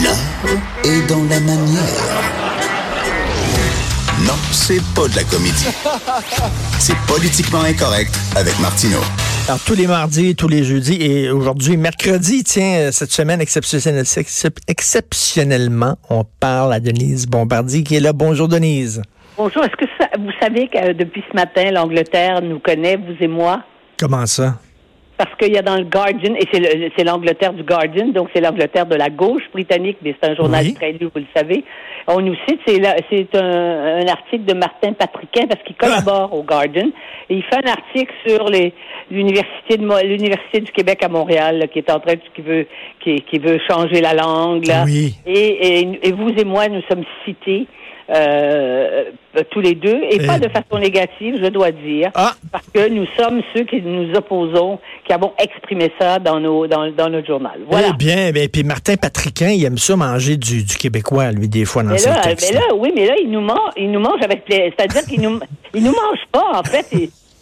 [0.00, 0.16] L'art
[0.84, 1.82] est dans la manière.
[4.26, 5.66] Non, c'est pas de la comédie.
[6.78, 9.00] C'est politiquement incorrect avec Martineau.
[9.48, 14.04] Alors, tous les mardis, tous les jeudis et aujourd'hui, mercredi, tiens, euh, cette semaine exceptionnelle-
[14.04, 18.12] excep- exceptionnellement, on parle à Denise Bombardier qui est là.
[18.12, 19.02] Bonjour Denise.
[19.36, 23.16] Bonjour, est-ce que ça- vous savez que euh, depuis ce matin, l'Angleterre nous connaît, vous
[23.20, 23.62] et moi?
[23.98, 24.58] Comment ça?
[25.22, 28.28] Parce qu'il y a dans le Guardian, et c'est le- c'est l'Angleterre du Guardian, donc
[28.34, 30.74] c'est l'Angleterre de la gauche britannique, mais c'est un journal Oui.
[30.74, 31.62] très lu, vous le savez.
[32.08, 36.88] On nous cite, c'est un, un article de Martin Patriquin, parce qu'il collabore au Guardian,
[37.30, 38.46] et il fait un article sur
[39.10, 42.66] l'université l'université du Québec à Montréal, là, qui est en train de, qui veut
[43.00, 44.82] qui, qui veut changer la langue, là.
[44.84, 45.14] Oui.
[45.24, 47.66] Et, et, et vous et moi, nous sommes cités.
[48.10, 49.04] Euh,
[49.50, 52.88] tous les deux, et Et- pas de façon négative, je dois dire Ah, parce que
[52.88, 57.26] nous sommes ceux qui nous opposons, qui avons exprimé ça dans nos dans, dans notre
[57.26, 57.60] journal.
[57.68, 57.88] Voilà.
[57.90, 61.82] eh bien, puis Martin Patriquin, il aime ça manger du, du québécois, lui, des fois,
[61.82, 62.52] dans mais ses là, textes.
[62.52, 64.72] mais là, oui, mais là, il nous mange, il nous mange avec plaisir.
[64.76, 65.38] C'est-à-dire qu'il nous,
[65.74, 66.86] il nous mange pas, en fait.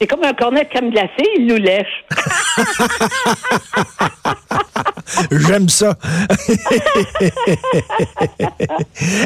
[0.00, 2.04] C'est comme un cornet de crème glacée, il nous lèche.
[5.30, 5.96] J'aime ça.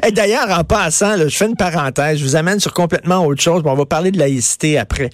[0.07, 3.43] Et D'ailleurs, en passant, là, je fais une parenthèse, je vous amène sur complètement autre
[3.43, 3.63] chose.
[3.63, 5.11] Bon, on va parler de laïcité après.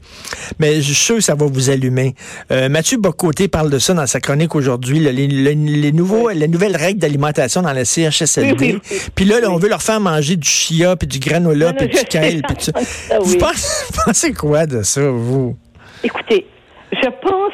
[0.58, 2.14] Mais je suis sûr que ça va vous allumer.
[2.50, 6.48] Euh, Mathieu Bocoté parle de ça dans sa chronique aujourd'hui, les, les- les nouveaux, les
[6.48, 8.54] nouvelles règles d'alimentation dans la CHSLD.
[8.58, 8.96] Oui, oui, oui.
[9.14, 12.04] Puis là, là, on veut leur faire manger du chia, puis du granola, puis du
[12.04, 12.42] kale.
[12.46, 12.56] puis
[13.20, 15.56] Vous pensez, vous pensez quoi de ça, vous?
[16.02, 16.46] Écoutez,
[16.92, 17.52] je pense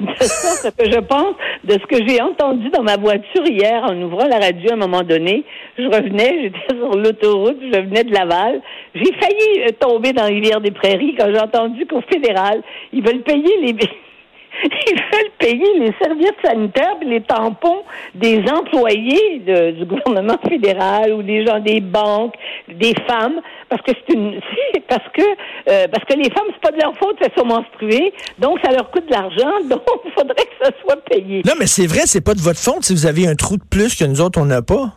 [0.00, 3.82] de ça, ce que je pense de ce que j'ai entendu dans ma voiture hier
[3.84, 5.44] en ouvrant la radio à un moment donné.
[5.78, 8.60] Je revenais, j'étais sur l'autoroute, je venais de Laval.
[8.94, 13.22] J'ai failli euh, tomber dans rivière des Prairies quand j'ai entendu qu'au fédéral, ils veulent
[13.22, 13.74] payer les
[14.64, 17.82] ils veulent payer les serviettes sanitaires et les tampons
[18.14, 22.34] des employés de- du gouvernement fédéral ou des gens des banques,
[22.68, 24.40] des femmes, parce que c'est une
[24.88, 25.22] parce que
[25.68, 28.70] euh, parce que les femmes c'est pas de leur faute, elles sont menstruées, donc ça
[28.72, 31.42] leur coûte de l'argent, donc il faudrait que ça soit payé.
[31.46, 33.64] Non, mais c'est vrai, c'est pas de votre faute si vous avez un trou de
[33.70, 34.92] plus que nous autres, on n'a pas.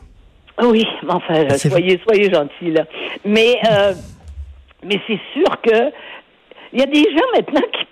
[0.61, 2.83] Oui, mais enfin, C'est soyez, soyez gentils, là.
[3.23, 3.93] Mais, euh,
[4.83, 5.91] mais c'est sûr que
[6.73, 7.85] il y a des gens maintenant qui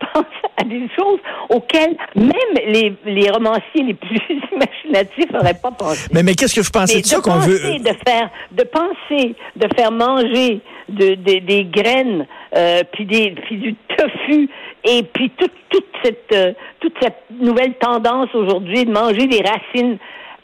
[0.58, 1.20] à des choses
[1.50, 2.32] auxquelles même
[2.68, 4.20] les, les romanciers les plus
[4.52, 6.08] imaginatifs n'auraient pas pensé.
[6.14, 7.58] Mais, mais qu'est-ce que vous pensez Mais de ça qu'on veut?
[7.80, 13.58] de faire, de penser, de faire manger de, de- des graines, euh, puis des, puis
[13.58, 14.50] du tofu,
[14.86, 19.98] et puis toute, toute cette, euh, toute cette nouvelle tendance aujourd'hui de manger des racines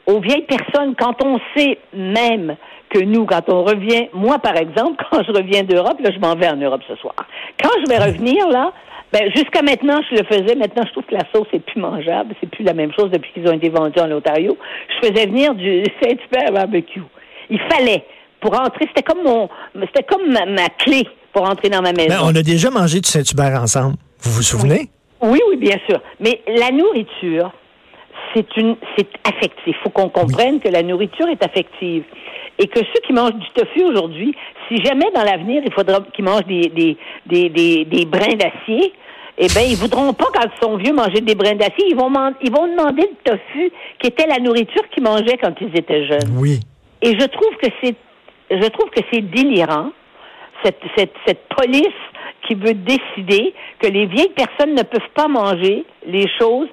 [0.05, 2.55] aux vieilles personnes, quand on sait même
[2.89, 6.35] que nous, quand on revient, moi par exemple, quand je reviens d'Europe, là je m'en
[6.35, 7.15] vais en Europe ce soir.
[7.61, 8.71] Quand je vais revenir là,
[9.11, 10.55] ben jusqu'à maintenant je le faisais.
[10.55, 13.31] Maintenant je trouve que la sauce est plus mangeable, c'est plus la même chose depuis
[13.33, 14.57] qu'ils ont été vendus en Ontario.
[14.89, 17.03] Je faisais venir du Saint-Hubert barbecue.
[17.49, 18.03] Il fallait
[18.39, 19.49] pour entrer, c'était comme mon,
[19.87, 22.09] c'était comme ma, ma clé pour entrer dans ma maison.
[22.09, 23.95] Ben, on a déjà mangé du Saint-Hubert ensemble.
[24.19, 24.89] Vous vous souvenez?
[25.21, 26.01] Oui, oui, bien sûr.
[26.19, 27.51] Mais la nourriture,
[28.33, 29.65] c'est une, c'est affectif.
[29.65, 32.03] Il faut qu'on comprenne que la nourriture est affective.
[32.59, 34.35] Et que ceux qui mangent du tofu aujourd'hui,
[34.67, 38.93] si jamais dans l'avenir, il faudra qu'ils mangent des, des, des, des, des brins d'acier,
[39.39, 41.85] eh bien, ils voudront pas, quand ils sont vieux, manger des brins d'acier.
[41.89, 42.11] Ils vont,
[42.41, 46.37] ils vont demander le tofu, qui était la nourriture qu'ils mangeaient quand ils étaient jeunes.
[46.37, 46.59] Oui.
[47.01, 47.95] Et je trouve que c'est,
[48.51, 49.89] je trouve que c'est délirant
[50.63, 51.87] cette, cette, cette police
[52.47, 56.67] qui veut décider que les vieilles personnes ne peuvent pas manger les choses,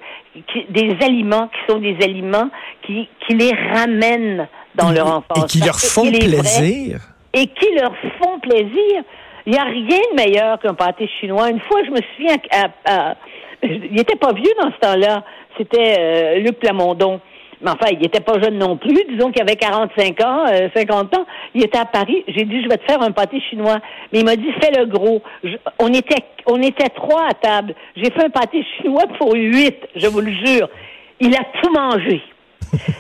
[0.53, 2.49] qui- des aliments qui sont des aliments
[2.87, 5.45] qui, qui les ramènent dans leur enfance.
[5.45, 7.01] Et qui leur font vrai- plaisir.
[7.33, 9.03] et qui leur font plaisir.
[9.47, 11.51] Il n'y a rien de meilleur qu'un pâté chinois.
[11.51, 13.17] Une fois, je me souviens, à- à-
[13.63, 15.25] il n'était pas vieux dans ce temps-là.
[15.59, 17.21] C'était euh, Luc Plamondon.
[17.63, 19.05] Mais enfin, il n'était pas jeune non plus.
[19.09, 21.27] Disons qu'il avait 45 ans, euh, 50 ans.
[21.55, 22.25] Il était à Paris.
[22.29, 23.79] J'ai dit, je vais te faire un pâté chinois.
[24.13, 25.23] Mais il m'a dit, fais le gros.
[25.79, 27.75] On était, on était trois à table.
[27.97, 30.69] J'ai fait un pâté chinois pour huit, je vous le jure.
[31.21, 32.23] Il a tout mangé.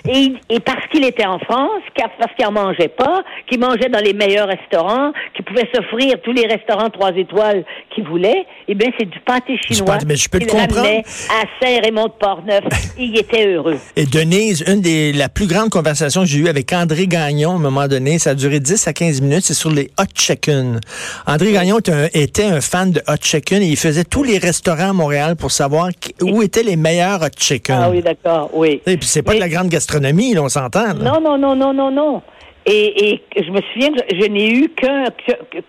[0.09, 4.01] Et, et parce qu'il était en France, parce qu'il en mangeait pas, qu'il mangeait dans
[4.01, 7.65] les meilleurs restaurants, qu'il pouvait s'offrir tous les restaurants trois étoiles
[7.95, 9.97] qu'il voulait, eh bien, c'est du pâté chinois.
[9.97, 10.81] pâté- mais je peux le comprendre.
[10.87, 12.65] à Saint-Raymond-de-Portneuf.
[12.99, 13.79] il était heureux.
[13.97, 17.55] Et Denise, une des la plus grandes conversations que j'ai eues avec André Gagnon à
[17.55, 20.81] un moment donné, ça a duré 10 à 15 minutes, c'est sur les hot chicken.
[21.27, 24.39] André Gagnon était un, était un fan de hot chicken et il faisait tous les
[24.39, 27.77] restaurants à Montréal pour savoir qui- où étaient les meilleurs hot chicken.
[27.81, 28.81] Ah oui, d'accord, oui.
[28.87, 30.95] Et puis c'est pas Mais- de la grande gastronomie, là, on s'entend.
[30.95, 32.23] Non, non, non, non, non, non.
[32.67, 35.05] Et, je me souviens je, n'ai eu qu'un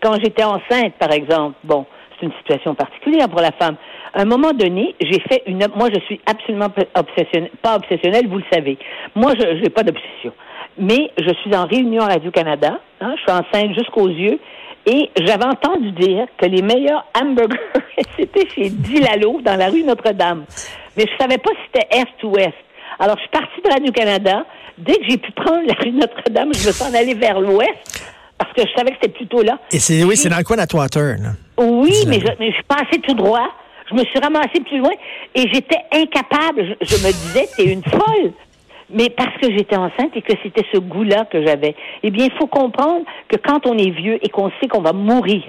[0.02, 1.56] quand j'étais enceinte, par exemple.
[1.64, 1.86] Bon,
[2.20, 3.76] c'est une situation particulière pour la femme.
[4.14, 5.66] À un moment donné, j'ai fait une.
[5.76, 8.78] Moi, je suis absolument obsessionnelle, pas obsessionnelle, vous le savez.
[9.16, 10.34] Moi, je n'ai pas d'obsession.
[10.78, 14.40] mais je suis en réunion à Radio-Canada, hein, je suis enceinte jusqu'aux yeux,
[14.86, 17.60] et j'avais entendu dire que les meilleurs hamburgers,
[18.18, 20.46] c'était chez Dilalo, dans la rue Notre-Dame.
[20.98, 22.54] Mais je savais pas si c'était Est ou Ouest.
[23.02, 24.46] Alors, je suis partie de Radio-Canada.
[24.78, 28.04] Dès que j'ai pu prendre la rue Notre-Dame, je me suis en allée vers l'Ouest,
[28.38, 29.58] parce que je savais que c'était plutôt là.
[29.72, 31.30] Et c'est, oui, c'est dans le coin d'Atwater, là?
[31.58, 33.48] Oui, mais je, mais je passais tout droit.
[33.90, 34.92] Je me suis ramassée plus loin
[35.36, 36.78] et j'étais incapable.
[36.80, 38.32] Je, je me disais, t'es une folle
[38.94, 41.76] mais parce que j'étais enceinte et que c'était ce goût-là que j'avais.
[42.04, 44.92] Eh bien, il faut comprendre que quand on est vieux et qu'on sait qu'on va
[44.92, 45.44] mourir,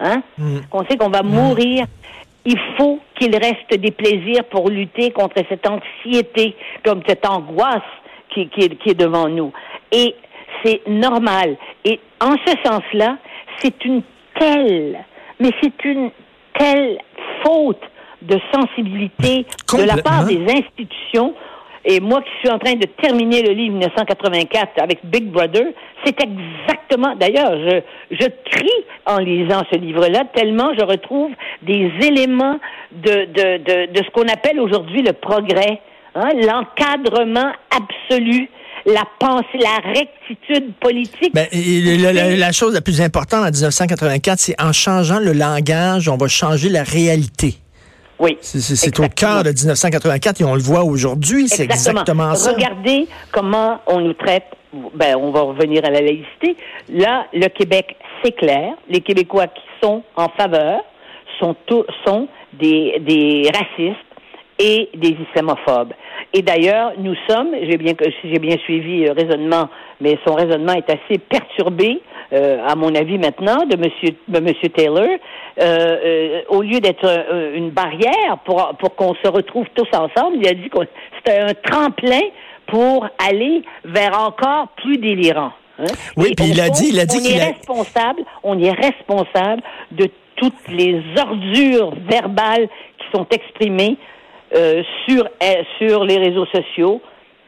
[0.00, 0.58] hein, Mm.
[0.70, 1.86] qu'on sait qu'on va mourir,
[2.48, 7.82] il faut qu'il reste des plaisirs pour lutter contre cette anxiété, comme cette angoisse
[8.30, 9.52] qui, qui, est, qui est devant nous.
[9.92, 10.14] Et
[10.64, 11.58] c'est normal.
[11.84, 13.18] Et en ce sens-là,
[13.58, 14.02] c'est une
[14.38, 15.04] telle,
[15.38, 16.10] mais c'est une
[16.58, 16.98] telle
[17.44, 17.82] faute
[18.22, 19.44] de sensibilité
[19.74, 21.34] de la part des institutions.
[21.84, 25.64] Et moi qui suis en train de terminer le livre 1984 avec Big Brother,
[26.04, 27.80] c'est exactement, d'ailleurs, je,
[28.10, 31.30] je crie en lisant ce livre-là, tellement je retrouve
[31.62, 32.58] des éléments
[32.92, 35.80] de, de, de, de ce qu'on appelle aujourd'hui le progrès,
[36.14, 38.48] hein, l'encadrement absolu,
[38.86, 41.34] la pensée, la rectitude politique.
[41.34, 46.16] Ben, la- la chose la plus importante en 1984, c'est en changeant le langage, on
[46.16, 47.54] va changer la réalité.
[48.18, 48.36] Oui.
[48.40, 52.52] C'est- au cœur de 1984 et on le voit aujourd'hui, c'est exactement ça.
[52.52, 54.44] Regardez comment on nous traite.
[54.94, 56.56] Ben, on va revenir à la laïcité.
[56.90, 58.72] Là, le Québec, c'est clair.
[58.90, 60.80] Les Québécois qui sont en faveur
[61.40, 63.96] sont, tous- sont des, des racistes
[64.58, 65.92] et des islamophobes.
[66.34, 69.68] Et d'ailleurs, nous sommes, j'ai bien, si j'ai bien suivi le raisonnement,
[70.00, 72.00] mais son raisonnement est assez perturbé,
[72.34, 75.16] euh, à mon avis maintenant, de Monsieur, de Monsieur Taylor, euh,
[75.62, 80.46] euh, au lieu d'être euh, une barrière pour, pour qu'on se retrouve tous ensemble, il
[80.48, 80.78] a dit que
[81.16, 82.20] c'était un tremplin
[82.66, 85.52] pour aller vers encore plus délirant.
[85.78, 85.84] hein.
[86.18, 88.72] Oui, puis il a dit- il a dit on qu'il est a- responsable, on est
[88.72, 93.96] responsable de toutes les ordures verbales qui sont exprimées
[94.54, 97.00] euh, sur euh, sur les réseaux sociaux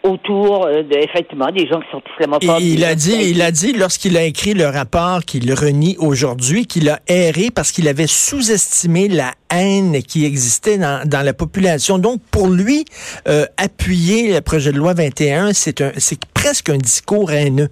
[0.02, 2.60] autour euh, de effectivement des gens qui sont islamophobes.
[2.60, 6.88] il a dit, il a dit lorsqu'il a écrit le rapport qu'il renie aujourd'hui, qu'il
[6.88, 11.98] a erré parce qu'il avait sous-estimé la haine qui existait dans, dans la population.
[11.98, 12.84] Donc, pour lui,
[13.28, 17.68] euh, appuyer le projet de loi 21, c'est un, c'est presque un discours haineux.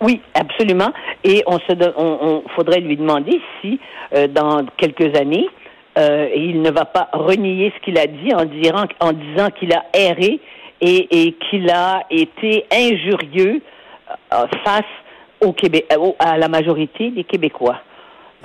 [0.00, 0.92] Oui, absolument.
[1.24, 3.80] Et on se, on, on faudrait lui demander si,
[4.14, 5.46] euh, dans quelques années,
[5.98, 10.40] euh, il ne va pas renier ce qu'il a dit en, disant, qu'il a erré
[10.80, 13.62] et, qu'il a été injurieux
[14.32, 14.82] euh, face
[15.92, 17.76] euh, au- à la majorité des Québécois.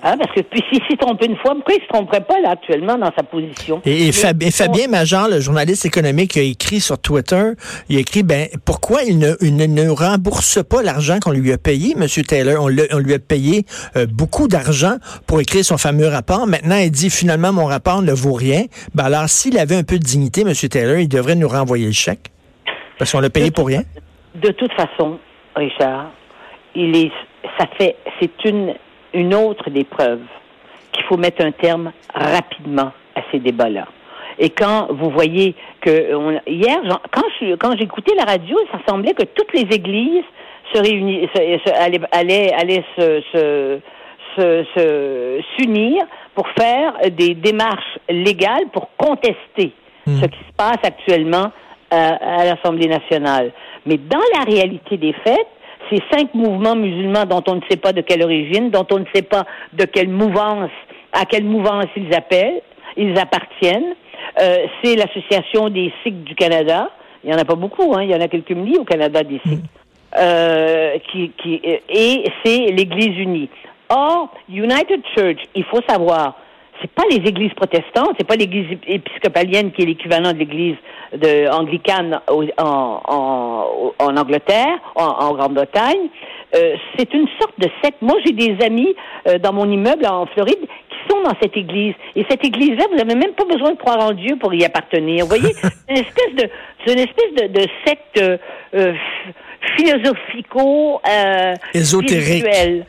[0.04, 2.52] Hein, parce que puis s'il s'est trompé une fois, pourquoi il se tromperait pas là
[2.52, 3.82] actuellement dans sa position?
[3.86, 7.52] Et, et Mais Fab- et on- Fabien Major, le journaliste économique, a écrit sur Twitter,
[7.88, 11.60] il a écrit, ben, pourquoi il ne, il ne, rembourse pas l'argent qu'on lui a
[11.60, 12.08] payé, M.
[12.28, 12.64] Taylor?
[12.64, 13.66] On lui a payé
[13.96, 14.96] euh, beaucoup d'argent
[15.28, 16.48] pour écrire son fameux rapport.
[16.48, 18.64] Maintenant, il dit, finalement, mon rapport ne vaut rien.
[18.96, 20.54] Ben alors, s'il avait un peu de dignité, M.
[20.54, 22.32] Taylor, il devrait nous renvoyer le chèque.
[22.98, 23.84] Parce qu'on l'a payé pour rien.
[24.36, 25.20] De toute façon,
[25.56, 26.12] Richard,
[26.76, 27.12] il est,
[27.60, 28.74] ça fait, c'est une,
[29.14, 30.22] une autre des preuves
[30.92, 33.88] qu'il faut mettre un terme rapidement à ces débats-là.
[34.40, 36.78] Et quand vous voyez que on- hier,
[37.12, 40.24] quand je, quand j'écoutais la radio, ça semblait que toutes les églises
[40.74, 43.80] se réunissaient, allaient, allaient, allaient se, se,
[44.38, 46.04] se- se- s'unir
[46.34, 49.74] pour faire des démarches légales pour contester
[50.08, 51.52] ce qui se passe actuellement
[51.94, 53.52] euh, à l'Assemblée nationale.
[53.86, 55.46] Mais dans la réalité des faits,
[55.92, 59.06] ces cinq mouvements musulmans dont on ne sait pas de quelle origine, dont on ne
[59.14, 60.72] sait pas de quelle mouvance,
[61.12, 62.62] à quelle mouvance ils appellent,
[62.98, 63.96] ils appartiennent,
[64.40, 66.90] euh, c'est l'Association des Sikhs du Canada.
[67.24, 69.24] Il n'y en a pas beaucoup, hein, il y en a quelques milliers au Canada
[69.24, 69.60] des Sikhs.
[70.18, 73.50] Euh, qui, qui, euh, et c'est l'Église unie.
[73.90, 76.38] Or, United Church, il faut savoir,
[76.82, 80.76] c'est pas les églises protestantes, c'est pas l'église épiscopalienne qui est l'équivalent de l'église
[81.14, 86.10] de anglicane au- en, en, en Angleterre, en, en Grande-Bretagne.
[86.56, 88.02] Euh, c'est une sorte de secte.
[88.02, 88.94] Moi, j'ai des amis
[89.28, 91.94] euh, dans mon immeuble en Floride qui sont dans cette église.
[92.16, 95.24] Et cette église-là, vous n'avez même pas besoin de croire en Dieu pour y appartenir.
[95.26, 96.50] Vous voyez, c'est une espèce de,
[96.86, 98.38] c'est une espèce de, de secte euh,
[98.76, 98.94] euh,
[99.78, 102.46] philosophico euh, Ésotérique.
[102.46, 102.84] Et-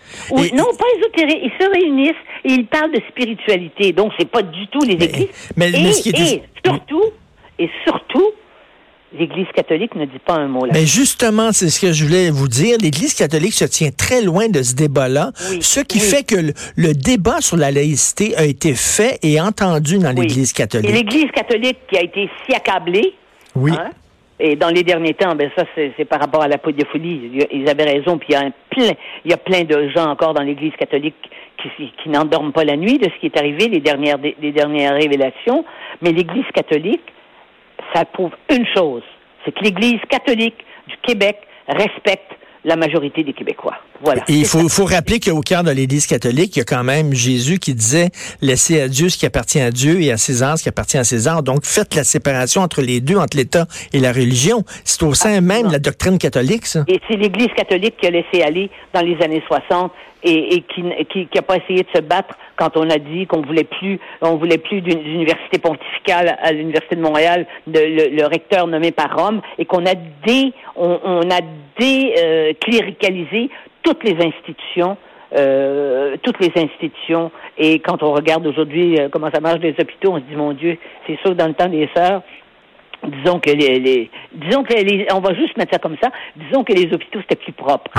[0.54, 1.40] non, pas ésotérique.
[1.44, 2.10] Ils se réunissent
[2.44, 3.92] et ils parlent de spiritualité.
[3.92, 5.28] Donc, c'est pas du tout les églises.
[5.56, 7.04] mais- et, mais ce qui est dis- et surtout,
[7.58, 8.30] et surtout,
[9.18, 10.72] l'Église catholique ne dit pas un mot là.
[10.72, 12.78] Mais justement, c'est ce que je voulais vous dire.
[12.80, 16.04] L'Église catholique se tient très loin de ce débat-là, Oui, ce qui oui.
[16.04, 20.22] fait que le, le débat sur la laïcité a été fait et entendu dans Oui.
[20.26, 20.90] l'Église Et catholique.
[20.92, 23.12] l'Église catholique qui a été si accablée,
[23.54, 23.72] Oui.
[23.72, 23.90] hein,
[24.44, 27.46] Et dans les derniers temps, ben ça, c'est par rapport à la pédophilie.
[27.52, 28.90] Ils avaient raison, puis il y a plein,
[29.24, 31.14] il y a plein de gens encore dans l'Église catholique
[31.76, 35.64] qui, n'endorment pas la nuit de ce qui est arrivé, les dernières révélations.
[36.00, 37.04] Mais l'Église catholique,
[37.94, 39.04] ça prouve une chose,
[39.44, 40.58] c'est que l'Église catholique
[40.88, 42.31] du Québec respecte
[42.64, 43.74] la majorité des Québécois.
[44.02, 44.22] Voilà.
[44.28, 47.12] Et il faut, faut rappeler qu'au cœur de l'Église catholique, il y a quand même
[47.12, 50.64] Jésus qui disait laissez à Dieu ce qui appartient à Dieu et à César ce
[50.64, 51.42] qui appartient à César.
[51.42, 54.64] Donc faites la séparation entre les deux, entre l'État et la religion.
[54.84, 56.84] C'est au sein même de la doctrine catholique, ça.
[56.88, 59.92] Et c'est l'Église catholique qui a laissé aller dans les années 60
[60.24, 63.26] et, et qui, qui, qui a pas essayé de se battre quand on a dit
[63.26, 67.80] qu'on voulait plus, on voulait plus d'une université pontificale à l'université de Montréal, de,
[68.16, 69.94] le, recteur nommé par Rome, et qu'on a
[70.26, 71.40] dé, on, a
[71.78, 74.96] décléricalisé euh, toutes les institutions.
[75.34, 77.30] Euh, toutes les institutions.
[77.56, 80.52] Et quand on regarde aujourd'hui euh, comment ça marche les hôpitaux, on se dit mon
[80.52, 82.20] Dieu, c'est sûr dans le temps des sœurs,
[83.04, 86.64] disons que les, les disons que les, on va juste mettre ça comme ça, disons
[86.64, 87.90] que les hôpitaux c'était plus propre.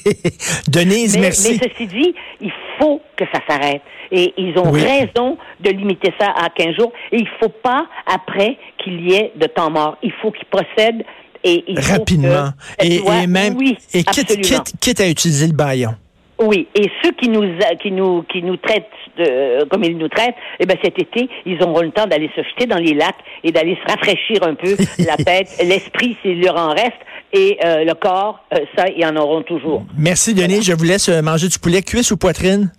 [0.68, 1.58] Denise, merci.
[1.60, 3.82] Mais ceci dit, il faut que ça s'arrête.
[4.10, 6.92] Et ils ont raison de limiter ça à 15 jours.
[7.12, 9.96] Et il faut pas, après, qu'il y ait de temps mort.
[10.02, 11.02] Il faut qu'ils procèdent
[11.44, 12.50] et il Rapidement.
[12.78, 15.94] Faut et, et, même, oui, et quitte, quitte, quitte à utiliser le baillon.
[16.42, 17.44] Oui, et ceux qui nous
[17.80, 21.62] qui nous qui nous traitent de, comme ils nous traitent, eh ben cet été, ils
[21.62, 24.76] auront le temps d'aller se jeter dans les lacs et d'aller se rafraîchir un peu
[25.06, 26.98] la tête, l'esprit s'il leur en reste
[27.32, 29.84] et euh, le corps, euh, ça ils en auront toujours.
[29.96, 32.72] Merci Denis, je vous laisse euh, manger du poulet cuisse ou poitrine?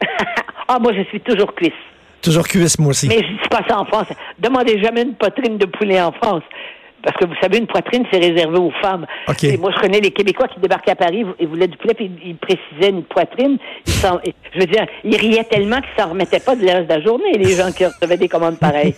[0.68, 1.72] ah moi je suis toujours cuisse.
[2.22, 3.08] Toujours cuisse moi aussi.
[3.08, 4.08] Mais je dis pas ça en France.
[4.38, 6.42] Demandez jamais une poitrine de poulet en France.
[7.02, 9.06] Parce que vous savez, une poitrine, c'est réservé aux femmes.
[9.42, 12.10] Et moi, je connais les Québécois qui débarquaient à Paris et voulaient du poulet, puis
[12.24, 13.58] ils précisaient une poitrine.
[13.86, 17.32] je veux dire, ils riaient tellement qu'ils s'en remettaient pas de reste de la journée,
[17.38, 18.94] les gens qui recevaient des commandes pareilles.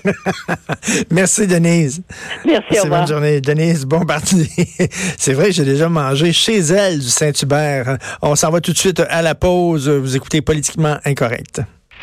[1.11, 2.02] Merci, Denise.
[2.45, 3.00] Merci, au revoir.
[3.00, 3.40] Bonne journée.
[3.40, 4.47] Denise Bombardier.
[5.19, 7.99] c'est vrai, j'ai déjà mangé chez elle du Saint-Hubert.
[8.23, 9.88] On s'en va tout de suite à la pause.
[9.88, 11.61] Vous écoutez Politiquement Incorrect.